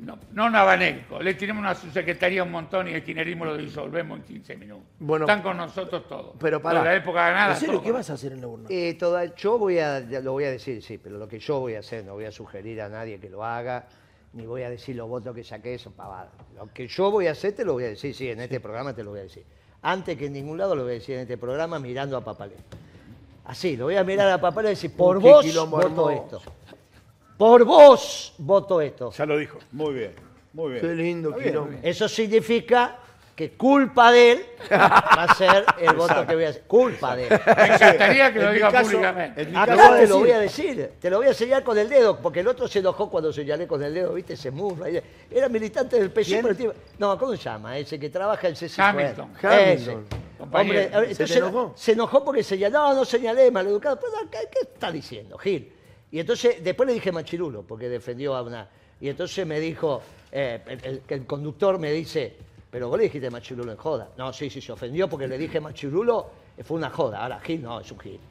[0.00, 4.24] no, no Nabanelco, le tenemos una subsecretaría un montón y el kirchnerismo lo disolvemos en
[4.24, 4.84] 15 minutos.
[4.98, 6.34] Bueno, Están con nosotros todos.
[6.38, 6.82] Pero para.
[6.82, 7.54] La época ganada.
[7.54, 7.84] ¿En serio todos.
[7.86, 8.66] qué vas a hacer en la urna?
[8.70, 11.74] Eh, toda- yo voy a, lo voy a decir, sí, pero lo que yo voy
[11.74, 13.86] a hacer, no voy a sugerir a nadie que lo haga,
[14.32, 16.30] ni voy a decir los votos que saqué, son pavadas.
[16.56, 18.94] Lo que yo voy a hacer te lo voy a decir, sí, en este programa
[18.94, 19.44] te lo voy a decir.
[19.82, 22.54] Antes que en ningún lado lo voy a decir en este programa mirando a Papalé.
[23.44, 26.40] Así, lo voy a mirar a Papalé y decir, por qué vos voto esto.
[27.40, 29.10] Por vos voto esto.
[29.12, 29.58] Ya lo dijo.
[29.72, 30.12] Muy bien,
[30.52, 30.82] muy bien.
[30.82, 31.50] Qué lindo Está bien.
[31.52, 31.78] quilombo.
[31.82, 32.98] Eso significa
[33.34, 36.64] que culpa de él va a ser el voto que voy a hacer.
[36.66, 37.30] Culpa de él.
[37.30, 39.40] Me encantaría que En lo mi diga caso- públicamente.
[39.40, 41.88] en mi Acá te lo voy a decir, te lo voy a señalar con el
[41.88, 44.36] dedo, porque el otro se enojó cuando señalé con el dedo, ¿viste?
[44.36, 44.88] Se murra.
[45.30, 46.42] Era militante del PC, ¿Quién?
[46.42, 47.78] pero el tipo- No, ¿cómo se llama?
[47.78, 48.82] Ese que trabaja en CC.
[48.82, 49.32] Hamilton.
[49.42, 50.04] Hamilton.
[50.38, 50.78] Compañero.
[50.78, 51.72] Hombre, ¿Se te entonces, enojó?
[51.74, 53.98] Se enojó porque señaló, no, no señalé, maleducado.
[53.98, 55.72] Pero, ¿qué, qué está diciendo, Gil?
[56.12, 58.68] Y entonces, después le dije machirulo, porque defendió a una...
[59.00, 62.36] Y entonces me dijo, eh, el, el- conductor me dice,
[62.70, 64.08] pero vos le dijiste machirulo en joda.
[64.18, 67.22] No, sí, sí, se ofendió porque le dije machirulo, eh, fue una joda.
[67.22, 68.20] Ahora, Gil no, es un Gil.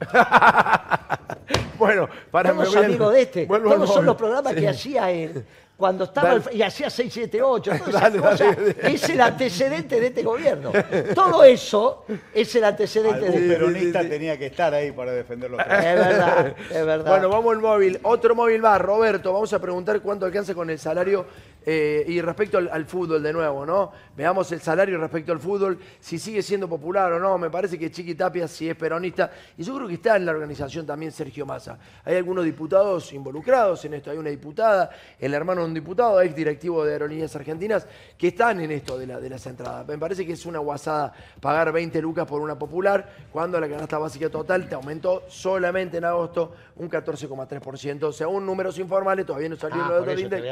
[1.78, 3.46] Bueno, para al- amigos de este.
[3.46, 4.60] Todos son los programas Sí.
[4.60, 5.44] que hacía él.
[5.80, 8.94] Cuando estaba el- y hacía 678, todas esas Dale, dale, cosas, dale.
[8.94, 10.70] es el antecedente de este gobierno.
[11.14, 14.10] Todo eso es el antecedente Algún de peronista sí, sí.
[14.10, 15.58] tenía que estar ahí para defenderlo.
[15.58, 17.10] Es verdad, es verdad.
[17.10, 17.98] Bueno, vamos al móvil.
[18.02, 19.32] Otro móvil va, Roberto.
[19.32, 21.24] Vamos a preguntar cuánto alcanza con el salario
[21.64, 23.92] eh, y respecto al, al fútbol de nuevo, ¿no?
[24.16, 27.36] Veamos el salario respecto al fútbol, si sigue siendo popular o no.
[27.38, 29.30] Me parece que Chiqui Tapia sí es peronista.
[29.56, 31.78] Y yo creo que está en la organización también Sergio Massa.
[32.04, 34.10] Hay algunos diputados involucrados en esto.
[34.10, 38.60] Hay una diputada, el hermano de un diputado, ex directivo de Aerolíneas Argentinas, que están
[38.60, 39.86] en esto de, la, de las entradas.
[39.86, 43.98] Me parece que es una guasada pagar 20 lucas por una popular cuando la canasta
[43.98, 48.12] básica total te aumentó solamente en agosto un 14,3%.
[48.12, 50.42] Según números informales, todavía no salió Ah, lo de eso, Index,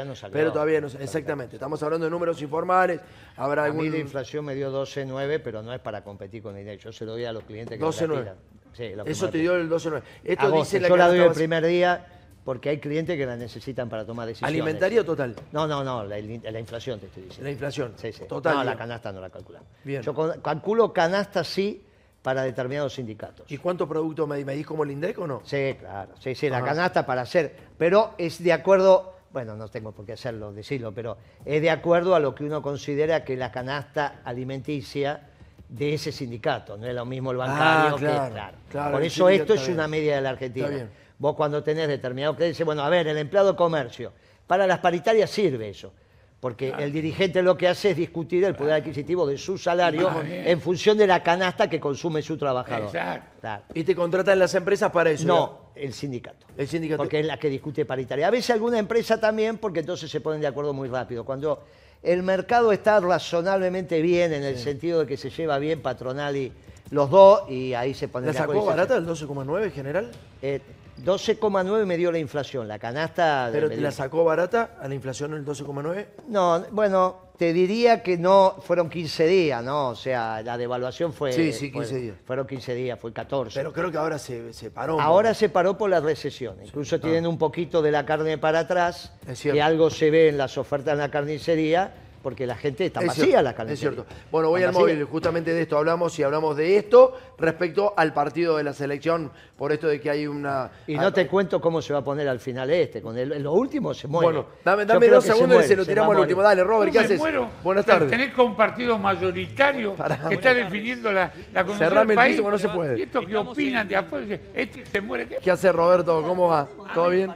[0.53, 0.98] todavía no salió.
[1.01, 2.99] Exactamente, estamos hablando de números informales.
[3.37, 3.83] Habrá A algún.
[3.83, 6.79] mí la inflación me dio 12.9, pero no es para competir con INEC.
[6.79, 8.19] Yo se lo doy a los clientes que me la 12,9.
[8.19, 8.35] tiran.
[8.73, 10.01] Sí, Eso te dio el 12,9.
[10.23, 10.63] Esto Agosto.
[10.63, 12.05] dice la Yo la doy el primer día
[12.45, 14.53] porque hay clientes que la necesitan para tomar decisiones.
[14.53, 15.35] ¿Alimentaria o total?
[15.51, 17.43] No, no, no, la, la inflación te estoy diciendo.
[17.45, 17.93] La inflación.
[17.97, 18.23] Sí, sí.
[18.27, 18.55] Total.
[18.55, 19.67] no, la canasta no la calculamos.
[19.83, 20.01] Bien.
[20.01, 21.83] Yo calculo canasta sí
[22.21, 23.49] para determinados sindicatos.
[23.51, 25.41] ¿Y cuántos productos me medís como el INDEC o no?
[25.45, 26.11] Sí, claro.
[26.19, 27.55] Sí, sí, la canasta para hacer.
[27.77, 32.15] Pero es de acuerdo, bueno, no tengo por qué hacerlo, decirlo, pero es de acuerdo
[32.15, 35.21] a lo que uno considera que la canasta alimenticia
[35.67, 36.77] de ese sindicato.
[36.77, 38.05] No es lo mismo el bancario Ah, que.
[38.05, 38.57] claro, Claro.
[38.69, 40.87] claro, por eso esto es una media de la Argentina.
[41.19, 44.13] Vos cuando tenés determinado que dice, bueno, a ver, el empleado de comercio,
[44.47, 45.93] para las paritarias sirve eso.
[46.39, 50.23] Porque el dirigente lo que hace es discutir el poder adquisitivo de su salario Ah,
[50.25, 52.85] en función de la canasta que consume su trabajador.
[52.85, 53.73] Exacto.
[53.73, 55.27] Y te contratan las empresas para eso.
[55.27, 56.45] No, el sindicato.
[56.57, 56.97] El sindicato.
[56.97, 58.27] Porque es la que discute paritaria.
[58.27, 61.25] A veces alguna empresa también, porque entonces se ponen de acuerdo muy rápido.
[61.25, 61.63] Cuando
[62.03, 66.51] el mercado está razonablemente bien, en el sentido de que se lleva bien patronal y,
[66.91, 70.11] los dos y ahí se pone ¿La la sacó barata el 12,9 general?
[70.41, 70.59] Eh,
[71.03, 73.49] 12,9 me dio la inflación, la canasta...
[73.51, 76.05] ¿Pero te la sacó barata a la inflación el 12,9?
[76.27, 79.89] No, bueno, te diría que no, fueron 15 días, ¿no?
[79.89, 81.31] O sea, la devaluación fue...
[81.31, 82.15] Sí, sí, fue- 15 días.
[82.25, 83.59] Fueron 15 días, fue 14.
[83.59, 84.99] Pero creo que ahora se, se paró.
[84.99, 86.55] Ahora se paró por la recesión.
[86.63, 89.55] Incluso tienen un poquito de la carne para atrás, Es cierto.
[89.55, 93.07] que algo se ve en las ofertas en la carnicería, porque la gente está Es
[93.07, 93.91] vacía cierto, la Es carnicería.
[94.03, 94.13] cierto.
[94.31, 94.81] Bueno, voy al vacía.
[94.81, 99.31] móvil, justamente de esto hablamos y hablamos de esto respecto al partido de la selección,
[99.57, 100.69] por esto de que hay una...
[100.87, 103.01] Y no te cuento cómo se va a poner al final este.
[103.01, 104.25] Con el, en lo último se muere.
[104.25, 106.41] Bueno, dame, dame dos que se segundos y se lo tiramos al último.
[106.41, 107.19] Dale, Robert, ¿qué Me haces?
[107.19, 107.49] muero.
[107.63, 108.09] Buenas tardes.
[108.09, 109.95] Tenés con un partido mayoritario
[110.27, 112.37] que está definiendo la, la condición Cerrame del el país.
[112.37, 112.99] piso, no se puede.
[112.99, 114.39] ¿Y estos que opinan de afuera?
[114.53, 115.27] Este se muere.
[115.27, 115.37] ¿qué?
[115.37, 116.21] ¿Qué hace Roberto?
[116.23, 116.67] ¿Cómo va?
[116.93, 117.33] ¿Todo bien?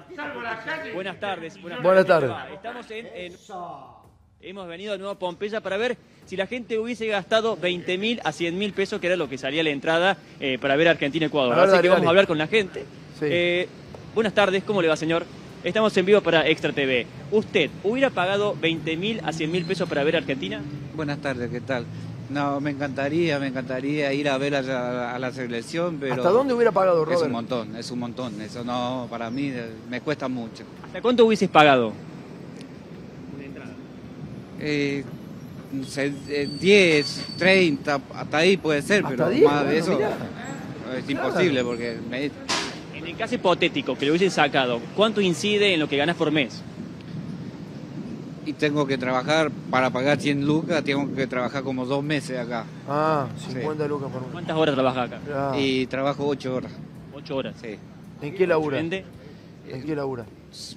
[0.94, 1.62] Buenas tardes.
[1.82, 2.32] Buenas tardes.
[2.54, 3.34] Estamos en, en-
[4.46, 8.20] Hemos venido de nuevo a Pompeya para ver si la gente hubiese gastado 20 mil
[8.26, 11.54] a 100 mil pesos, que era lo que salía la entrada eh, para ver Argentina-Ecuador.
[11.58, 12.08] Así dale, que vamos dale.
[12.08, 12.84] a hablar con la gente.
[13.22, 13.70] Eh,
[14.14, 15.26] buenas tardes, ¿cómo le va, señor?
[15.64, 17.08] Estamos en vivo para Extra TV.
[17.32, 20.60] ¿Usted hubiera pagado 20 mil a 100 mil pesos para ver Argentina?
[20.94, 21.86] Buenas tardes, ¿qué tal?
[22.30, 26.16] No, me encantaría, me encantaría ir a ver a la, a la selección, pero...
[26.16, 27.26] ¿Hasta dónde hubiera pagado, Es Robert?
[27.28, 28.42] un montón, es un montón.
[28.42, 30.64] Eso no, para mí eh, me cuesta mucho.
[30.86, 31.94] ¿Hasta cuánto hubieses pagado?
[34.66, 35.04] Eh,
[35.74, 39.44] no sé, eh, 10, 30, hasta ahí puede ser, ¿Hasta pero 10?
[39.44, 40.98] más de Bueno, eso mirá.
[40.98, 42.26] es imposible porque me,
[42.98, 46.32] En el caso hipotético que le hubiesen sacado, ¿cuánto incide en lo que ganas por
[46.32, 46.62] mes?
[48.46, 52.66] y tengo que trabajar para pagar 100 lucas, tengo que trabajar como dos meses acá.
[52.90, 54.32] Ah, 50 lucas por mes.
[54.34, 55.20] ¿Cuántas horas trabajas acá?
[55.34, 55.56] Ah.
[55.58, 56.72] Y trabajo 8 horas.
[57.14, 57.56] ¿Ocho horas?
[57.62, 57.78] Sí.
[58.22, 58.80] ¿En qué labura?
[58.80, 60.26] ¿En qué labura?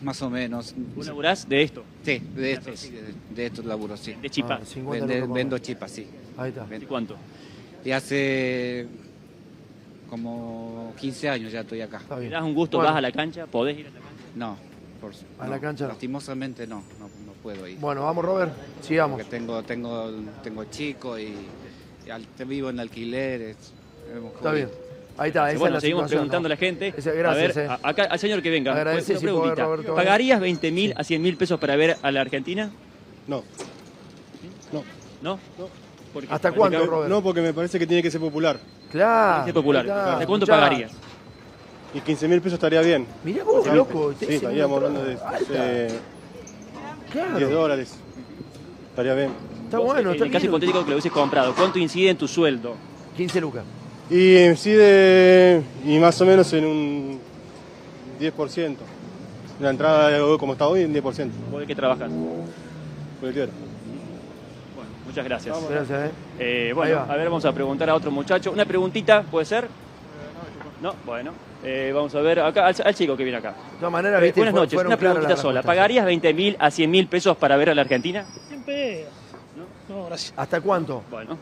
[0.02, 0.74] Más o menos.
[0.94, 1.84] ¿Vos laburás de esto?
[2.02, 3.02] Sí, de esto, sí, de,
[3.34, 4.14] de estos laburos, sí.
[4.14, 4.60] De chipa.
[4.62, 6.06] Ah, 50 Vende- lucas por vendo chipas, sí.
[6.36, 6.64] Ahí está.
[6.64, 6.84] Vendo.
[6.84, 7.16] ¿Y cuánto?
[7.84, 8.86] Y hace
[10.08, 12.00] como 15 años ya estoy acá.
[12.08, 12.78] ¿Te das un gusto?
[12.78, 12.90] Bueno.
[12.90, 13.46] ¿Vas a la cancha?
[13.46, 14.24] ¿Podés ir a la cancha?
[14.34, 14.56] No,
[15.00, 15.88] por, A no, la cancha.
[15.88, 17.78] Lastimosamente no, no, no puedo ir.
[17.78, 18.52] Bueno, vamos, Robert.
[18.82, 19.18] Sigamos.
[19.20, 20.10] Porque tengo, tengo,
[20.42, 21.34] tengo chico y,
[22.06, 23.56] y al- vivo en alquileres.
[24.36, 24.68] Está bien.
[25.18, 26.52] Ahí está, esa bueno, es la seguimos situación, preguntando ¿no?
[26.52, 26.90] a la gente.
[26.90, 27.66] Gracias, a ver, eh.
[27.82, 28.72] a- acá, al señor que venga.
[28.74, 29.64] Agradece una si preguntita.
[29.64, 29.94] Roberto.
[29.94, 32.70] ¿Pagarías 20 mil a 100 mil pesos para ver a la Argentina?
[33.26, 33.42] No.
[34.72, 34.82] No.
[35.22, 35.38] ¿No?
[36.12, 36.32] ¿Por qué?
[36.32, 37.08] ¿Hasta cuándo, Robert?
[37.10, 38.58] No, porque me parece que tiene que ser popular.
[38.90, 39.34] Claro.
[39.34, 39.86] Tiene que ser popular.
[39.86, 40.12] está.
[40.14, 40.60] ¿Hasta cuánto Escuchá.
[40.60, 40.92] pagarías?
[41.94, 43.06] Y 15 mil pesos estaría bien.
[43.24, 44.12] Mirá vos, Sí, loco.
[44.18, 45.16] Sí, estaríamos hablando de
[45.52, 45.88] eh,
[47.10, 47.38] Claro.
[47.38, 47.94] 10 dólares.
[48.90, 49.30] Estaría bien.
[49.64, 50.50] Está Vos, bueno, En está el caso bien.
[50.50, 52.74] hipotético que lo hubieses comprado, ¿cuánto incide en tu sueldo?
[53.16, 53.64] 15 lucas.
[54.08, 57.20] Y incide, y más o menos en un
[58.20, 58.76] 10%.
[59.60, 61.30] La entrada, como está hoy, en 10%.
[61.50, 62.08] ¿Vos de qué trabajas?
[62.10, 63.30] Bueno,
[65.06, 65.56] muchas gracias.
[65.70, 66.10] Gracias, eh.
[66.38, 67.12] Eh, bueno, va.
[67.12, 68.52] a ver, vamos a preguntar a otro muchacho.
[68.52, 69.66] Una preguntita, ¿puede ser?
[70.82, 71.32] No, bueno.
[71.64, 73.50] Eh, vamos a ver acá al, al chico que viene acá.
[73.72, 75.62] De todas maneras, Eh, viste, buenas noches, una preguntita sola.
[75.62, 78.24] ¿Pagarías 20 mil a 100 mil pesos para ver a la Argentina?
[79.88, 80.34] No, gracias.
[80.36, 81.02] ¿Hasta cuánto?
[81.10, 81.36] Bueno,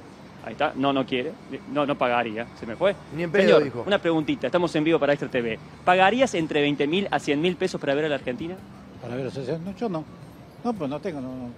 [0.44, 0.72] ahí está.
[0.76, 1.33] No, no quiere.
[1.72, 2.46] No, no pagaría.
[2.59, 2.94] Se me fue.
[3.16, 3.85] Ni en pedo, Señor, dijo.
[3.87, 4.46] una preguntita.
[4.46, 5.59] Estamos en vivo para Extra TV.
[5.85, 8.57] ¿Pagarías entre 20 mil a 100 mil pesos para ver a la Argentina?
[9.02, 10.04] Para ver, sea, no, yo no.
[10.62, 11.50] No, pues no tengo, no, no,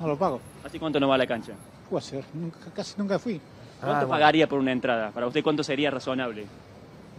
[0.00, 0.40] no lo pago.
[0.64, 1.52] ¿Hace cuánto no va a la cancha?
[1.90, 3.40] Fue a ser, nunca, casi nunca fui.
[3.80, 4.08] ¿Cuánto bueno.
[4.08, 5.10] pagaría por una entrada?
[5.10, 6.46] Para usted, ¿cuánto sería razonable?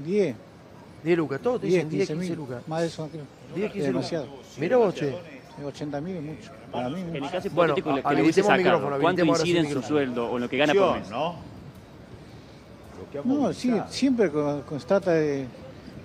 [0.04, 0.36] 10,
[1.04, 1.40] 10 lucas.
[1.42, 2.40] Todos te 10, dicen 10, 15 15 mil.
[2.40, 2.68] lucas.
[2.68, 3.24] Más de eso no creo.
[3.56, 4.10] 10, 15 Es lucas.
[4.12, 4.40] demasiado.
[4.58, 5.16] Mirá vos, che.
[5.64, 6.52] 80 mil es mucho.
[6.76, 9.70] Para mí, En el caso Bueno, hipotético que le hubiese sacado, micrófono, ¿cuánto incide en
[9.72, 11.10] su sueldo o en lo que gana por mes?
[11.10, 11.36] ¿no?
[13.24, 15.46] No, sí, siempre con, con se trata de...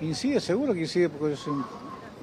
[0.00, 1.62] Incide, seguro que incide porque es un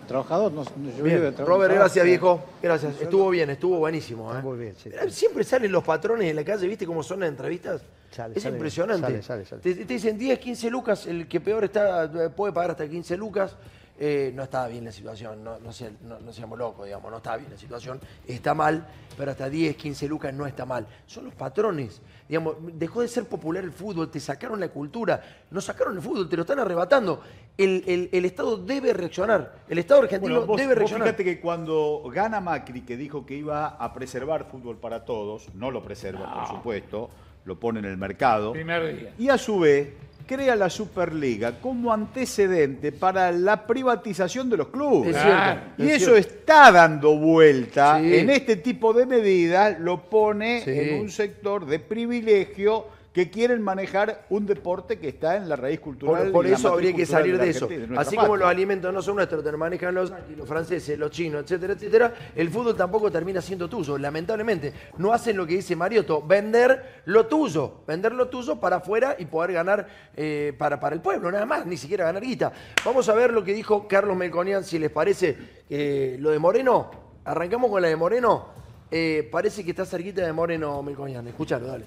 [0.07, 0.51] trabajador.
[0.51, 2.43] No, no- yo vivo de Bien, tra- Robert, trabajo, gracias, viejo.
[2.61, 3.01] Gracias.
[3.01, 4.33] Estuvo bien, estuvo buenísimo.
[4.35, 4.41] ¿eh?
[4.41, 4.89] Muy bien, sí.
[4.89, 7.81] Mirá, Siempre salen los patrones en la calle, ¿viste cómo son las entrevistas?
[8.09, 9.01] Sale, es sale, impresionante.
[9.07, 9.61] sale, sale, sale.
[9.61, 13.15] Te, te dicen 10, 15 lucas, el que peor está eh, puede pagar hasta 15
[13.17, 13.55] lucas.
[13.99, 17.17] Eh, no está bien la situación, no, no, se- no- no seamos locos, digamos, no
[17.17, 17.99] está bien la situación.
[18.27, 18.85] Está mal,
[19.17, 20.85] pero hasta 10, 15 lucas no está mal.
[21.07, 21.99] Son los patrones.
[22.29, 26.29] Digamos, dejó de ser popular el fútbol, te sacaron la cultura, no sacaron el fútbol,
[26.29, 27.21] te lo están arrebatando.
[27.57, 29.61] El, el- el Estado debe reaccionar.
[29.67, 31.07] El Estado argentino Bueno, vos, debe vos reaccionar.
[31.07, 35.71] fíjate que cuando gana Macri, que dijo que iba a preservar fútbol para todos, no
[35.71, 37.09] lo preserva, por supuesto,
[37.45, 38.51] lo pone en el mercado.
[38.51, 39.13] Primer día.
[39.17, 39.93] Y a su vez
[40.27, 45.15] crea la Superliga como antecedente para la privatización de los clubes.
[45.15, 46.17] Es cierto, y es eso cierto.
[46.29, 48.15] está dando vuelta Sí.
[48.17, 50.71] en este tipo de medidas, lo pone Sí.
[50.71, 52.85] en un sector de privilegio
[53.17, 56.25] que quieren manejar un deporte que está en la raíz cultural.
[56.25, 57.67] Por, por eso habría que salir de eso.
[57.97, 60.13] Así como los alimentos no son nuestros, te lo manejan los,
[60.45, 64.71] franceses, los chinos, etcétera, etcétera, el fútbol tampoco termina siendo tuyo, lamentablemente.
[64.99, 69.25] No hacen lo que dice Mariotto, vender lo tuyo, vender lo tuyo para afuera y
[69.25, 72.53] poder ganar eh, para, para el pueblo, nada más, ni siquiera ganar guita.
[72.85, 75.35] Vamos a ver lo que dijo Carlos Melconian, si les parece
[75.71, 76.91] eh, lo de Moreno.
[77.25, 78.49] Arrancamos con la de Moreno.
[78.91, 81.27] Eh, parece que está cerquita de Moreno Melconian.
[81.27, 81.85] Escúchalo, dale.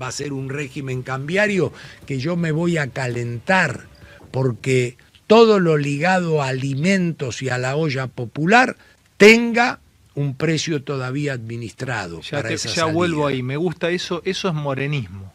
[0.00, 1.72] Va a ser un régimen cambiario,
[2.06, 3.86] que yo me voy a calentar
[4.30, 8.76] porque todo lo ligado a alimentos y a la olla popular
[9.16, 9.80] tenga
[10.14, 12.20] un precio todavía administrado.
[12.22, 12.92] Ya, para te- esa ya salida.
[12.94, 15.32] vuelvo ahí, me gusta eso, eso es morenismo.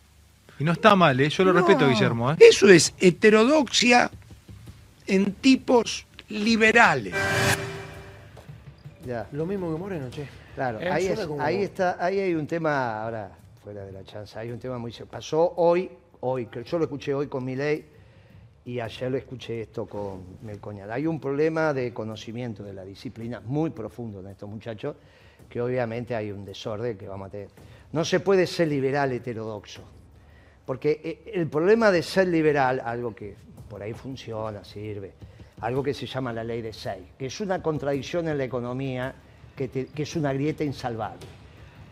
[0.60, 1.30] Y no está mal, ¿eh?
[1.30, 2.32] yo lo No, respeto, Guillermo.
[2.32, 2.36] ¿eh?
[2.40, 4.12] Eso es heterodoxia
[5.08, 7.14] en tipos liberales.
[9.06, 9.28] Ya.
[9.32, 10.28] Lo mismo que Moreno, che.
[10.56, 13.32] Claro, Eh, ahí, suena es- como- ahí está, ahí hay un tema, ahora
[13.64, 17.14] fuera de la chanza, hay un tema muy pasó hoy, hoy, que yo lo escuché
[17.14, 17.86] hoy con Milei
[18.66, 20.92] y ayer lo escuché esto con Melcoñal.
[20.92, 24.98] Hay un problema de conocimiento de la disciplina muy profundo en estos muchachos,
[25.50, 27.48] que obviamente hay un desorden que vamos a tener.
[27.94, 29.82] No se puede ser liberal heterodoxo,
[30.66, 33.36] porque eh, el problema de ser liberal, algo que
[33.70, 35.14] por ahí funciona, sirve,
[35.62, 39.16] algo que se llama la ley de seis, que es una contradicción en la economía,
[39.56, 41.43] que es una grieta insalvable.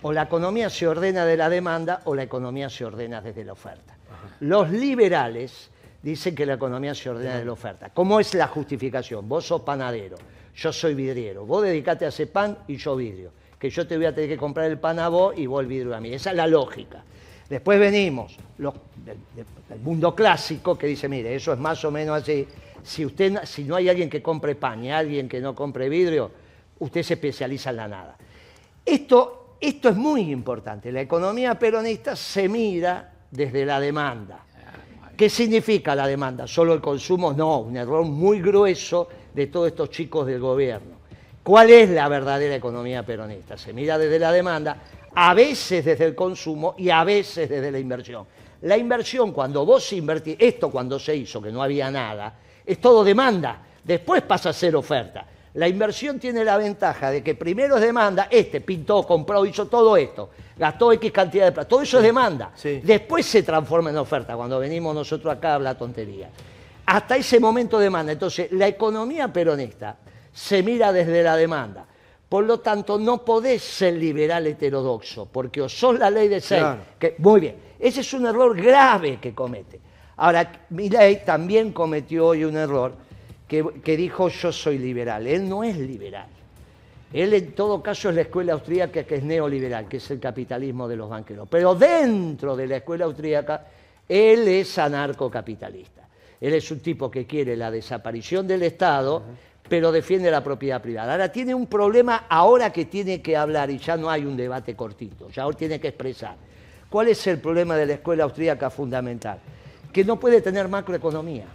[0.04, 3.54] O la economía se ordena de la demanda o la economía se ordena desde la
[3.54, 3.96] oferta.
[4.40, 5.70] Los liberales
[6.02, 7.90] dicen que la economía se ordena de la oferta.
[7.90, 9.28] ¿Cómo es la justificación?
[9.30, 10.18] Vos sos panadero,
[10.56, 14.08] yo soy vidriero, vos dedicate a hacer pan y yo vidrio, que yo te voy
[14.08, 16.14] a tener que comprar el pan a vos y vos el vidrio a mí.
[16.14, 17.04] Esa es la lógica.
[17.52, 19.18] Después venimos del,
[19.84, 22.48] mundo clásico que dice, mire, eso es más o menos así.
[22.82, 26.32] Si, usted, si no hay alguien que compre pan y alguien que no compre vidrio,
[26.80, 28.18] usted se especializa en la nada.
[28.86, 30.92] Esto, esto es muy importante.
[30.92, 34.40] La economía peronista se mira desde la demanda.
[35.16, 36.48] ¿Qué significa la demanda?
[36.48, 37.32] ¿Solo el consumo?
[37.32, 40.96] No, un error muy grueso de todos estos chicos del gobierno.
[41.44, 43.58] ¿Cuál es la verdadera economía peronista?
[43.58, 44.78] Se mira desde la demanda,
[45.14, 48.26] a veces desde el consumo y a veces desde la inversión.
[48.62, 53.04] La inversión, cuando vos invertís, esto cuando se hizo, que no había nada, es todo
[53.04, 55.26] demanda, después pasa a ser oferta.
[55.54, 59.98] La inversión tiene la ventaja de que primero es demanda, este pintó, compró, hizo todo
[59.98, 62.52] esto, gastó X cantidad de plata, todo eso es demanda.
[62.84, 66.30] Después se transforma en oferta, cuando venimos nosotros acá a hablar tontería.
[66.86, 68.12] Hasta ese momento demanda.
[68.14, 69.98] Entonces, la economía peronista
[70.34, 71.86] se mira desde la demanda.
[72.30, 76.62] Por lo tanto, no podés ser liberal heterodoxo, porque o sos la ley de seis,
[76.62, 76.82] Claro.
[76.98, 79.82] que, muy bien, ese es un error grave que comete.
[80.16, 82.94] Ahora, Milei también cometió hoy un error
[83.52, 85.28] que, que dijo yo soy liberal.
[85.28, 86.30] Él no es liberal.
[87.12, 90.88] Él en todo caso es la escuela austríaca que es neoliberal, que es el capitalismo
[90.88, 91.50] de los banqueros.
[91.52, 93.68] Pero dentro de la escuela austríaca,
[94.08, 96.08] él es anarcocapitalista.
[96.40, 99.22] Él es un tipo que quiere la desaparición del Estado,
[99.68, 101.12] pero defiende la propiedad privada.
[101.12, 104.78] Ahora tiene un problema ahora que tiene que hablar y ya no hay un debate
[104.78, 106.38] cortito, ya ahora tiene que expresar.
[106.90, 109.40] ¿Cuál es el problema de la escuela austríaca fundamental?
[109.92, 111.48] Que no puede tener macroeconomía.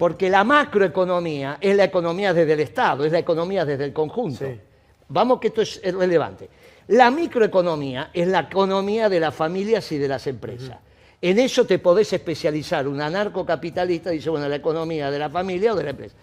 [0.00, 4.46] Porque la macroeconomía es la economía desde el Estado, es la economía desde el conjunto.
[5.10, 6.48] Vamos que esto es relevante.
[6.88, 10.78] La microeconomía es la economía de las familias y de las empresas.
[11.20, 12.88] En eso te podés especializar.
[12.88, 16.14] Un anarcocapitalista dice, bueno, la economía de la familia o de la empresa.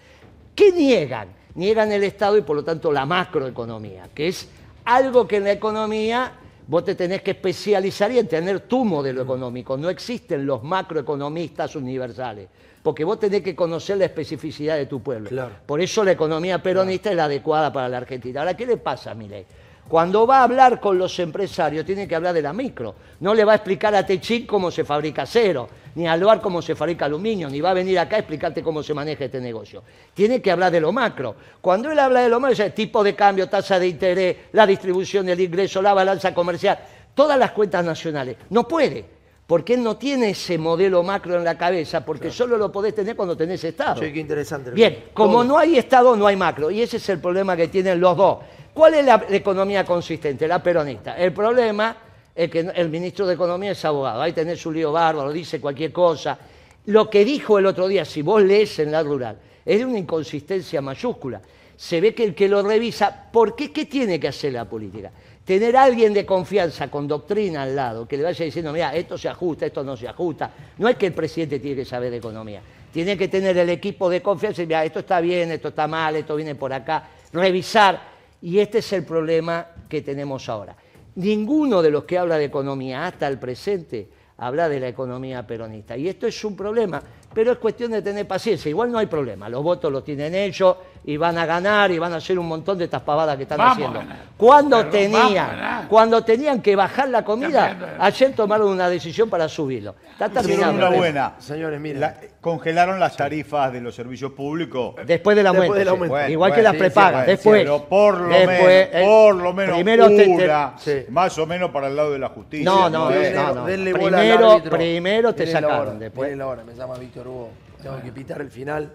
[0.55, 1.27] ¿Qué niegan?
[1.53, 4.49] Niegan el Estado y por lo tanto la macroeconomía, que es
[4.85, 6.31] algo que en la economía
[6.67, 9.77] vos te tenés que especializar y entender tu modelo económico.
[9.77, 12.47] No existen los macroeconomistas universales,
[12.83, 15.49] porque vos tenés que conocer la especificidad de tu pueblo.
[15.65, 18.41] Por eso la economía peronista es la adecuada para la Argentina.
[18.41, 19.45] Ahora, ¿qué le pasa a Milei?
[19.87, 22.93] Cuando va a hablar con los empresarios, tiene que hablar de la micro.
[23.21, 26.61] No le va a explicar a Techín cómo se fabrica acero, ni a Loar cómo
[26.61, 29.81] se fabrica aluminio, ni va a venir acá a explicarte cómo se maneja este negocio.
[30.13, 31.35] Tiene que hablar de lo macro.
[31.59, 35.25] Cuando él habla de lo macro, es tipo de cambio, tasa de interés, la distribución
[35.25, 36.77] del ingreso, la balanza comercial,
[37.15, 38.37] todas las cuentas nacionales.
[38.51, 39.05] No puede,
[39.47, 43.15] porque él no tiene ese modelo macro en la cabeza, porque solo lo podés tener
[43.15, 43.99] cuando tenés Estado.
[43.99, 44.69] Che, qué interesante.
[44.69, 46.69] Bien, como no hay Estado, no hay macro.
[46.69, 48.37] Y ese es el problema que tienen los dos.
[48.71, 50.47] ¿Cuál es la economía consistente?
[50.47, 51.17] La peronista.
[51.17, 51.97] El problema
[52.37, 54.21] es que el ministro de Economía es abogado.
[54.21, 56.37] Ahí tenés su lío bárbaro, dice cualquier cosa.
[56.85, 59.97] Lo que dijo el otro día, si vos lees en la rural, es de una
[59.97, 61.41] inconsistencia mayúscula.
[61.75, 63.71] Se ve que el que lo revisa, ¿por qué?
[63.71, 65.11] ¿Qué tiene que hacer la política?
[65.43, 69.17] Tener a alguien de confianza con doctrina al lado, que le vaya diciendo, mira, esto
[69.17, 70.51] se ajusta, esto no se ajusta.
[70.77, 72.61] No es que el presidente tiene que saber economía.
[72.93, 76.15] Tiene que tener el equipo de confianza y mira, esto está bien, esto está mal,
[76.15, 77.09] esto viene por acá.
[77.33, 78.15] Revisar.
[78.43, 80.75] Y este es el problema que tenemos ahora.
[81.17, 85.97] Ninguno de los que habla de economía hasta el presente hablar de la economía peronista.
[85.97, 87.01] Y esto es un problema,
[87.33, 88.69] pero es cuestión de tener paciencia.
[88.69, 92.11] Igual no hay problema, los votos los tienen ellos y van a ganar y van
[92.11, 93.99] a hacer un montón de estas pavadas que están Vamos a haciendo.
[93.99, 94.17] ganar.
[94.35, 95.87] Cuando Perdón, vamos a tenían, ganar.
[95.87, 99.95] cuando tenían que bajar la comida, Cambiando ayer tomaron una decisión para subirlo.
[100.11, 100.73] Está Hicieron terminado.
[100.89, 101.33] una buena.
[101.39, 102.01] Señores, miren.
[102.01, 104.95] La- congelaron las tarifas de los servicios públicos.
[105.05, 105.63] Después del aumento.
[105.75, 105.91] Después del sí.
[105.93, 106.13] aumento.
[106.13, 107.23] Bueno, Igual que bueno, las sí, prepagas.
[107.25, 107.61] sí, después.
[107.61, 111.05] Pero por lo después, menos, eh, por lo menos primero te- te- una, Sí.
[111.09, 112.65] más o menos para el lado de la justicia.
[112.69, 113.65] No, no, es- no, no.
[113.65, 114.77] Denle bola al Primero, árbitro.
[114.77, 115.87] primero te Miren la sacaron.
[115.87, 116.25] hora, Después.
[116.27, 117.49] miren la hora, me llama Víctor Hugo.
[117.81, 118.91] Tengo que pitar el final.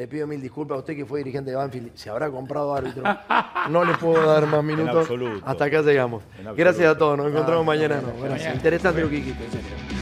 [0.00, 1.90] Le pido mil disculpas a usted que fue dirigente de Banfield.
[1.94, 3.02] Se habrá comprado árbitro.
[3.68, 4.96] No le puedo dar más minutos.
[4.96, 5.46] absoluto.
[5.46, 6.22] Hasta acá llegamos.
[6.56, 7.18] Gracias a todos.
[7.18, 7.96] Nos encontramos mañana.
[7.96, 8.14] no, no.
[8.14, 8.54] no, Gracias.
[8.54, 9.99] Interesante lo que en serio.